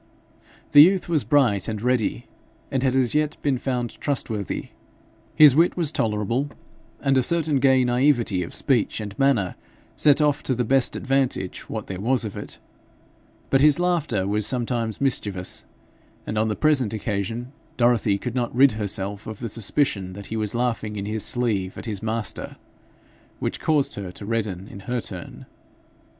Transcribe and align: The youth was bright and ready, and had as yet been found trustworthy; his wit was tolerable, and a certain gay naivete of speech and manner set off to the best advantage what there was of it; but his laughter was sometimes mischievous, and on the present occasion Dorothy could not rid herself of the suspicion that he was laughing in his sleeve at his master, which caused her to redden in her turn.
The 0.71 0.81
youth 0.81 1.07
was 1.07 1.23
bright 1.23 1.67
and 1.67 1.79
ready, 1.79 2.25
and 2.71 2.81
had 2.81 2.95
as 2.95 3.13
yet 3.13 3.37
been 3.43 3.59
found 3.59 4.01
trustworthy; 4.01 4.69
his 5.35 5.55
wit 5.55 5.77
was 5.77 5.91
tolerable, 5.91 6.49
and 7.01 7.19
a 7.19 7.21
certain 7.21 7.59
gay 7.59 7.83
naivete 7.83 8.41
of 8.41 8.55
speech 8.55 8.99
and 8.99 9.13
manner 9.19 9.53
set 9.95 10.19
off 10.19 10.41
to 10.41 10.55
the 10.55 10.63
best 10.63 10.95
advantage 10.95 11.69
what 11.69 11.85
there 11.85 11.99
was 12.01 12.25
of 12.25 12.35
it; 12.35 12.57
but 13.51 13.61
his 13.61 13.77
laughter 13.79 14.25
was 14.27 14.47
sometimes 14.47 14.99
mischievous, 15.01 15.65
and 16.25 16.35
on 16.35 16.47
the 16.47 16.55
present 16.55 16.93
occasion 16.95 17.51
Dorothy 17.77 18.17
could 18.17 18.33
not 18.33 18.55
rid 18.55 18.71
herself 18.71 19.27
of 19.27 19.37
the 19.37 19.49
suspicion 19.49 20.13
that 20.13 20.25
he 20.33 20.35
was 20.35 20.55
laughing 20.55 20.95
in 20.95 21.05
his 21.05 21.23
sleeve 21.23 21.77
at 21.77 21.85
his 21.85 22.01
master, 22.01 22.57
which 23.37 23.59
caused 23.59 23.93
her 23.93 24.11
to 24.13 24.25
redden 24.25 24.67
in 24.67 24.79
her 24.79 24.99
turn. 24.99 25.45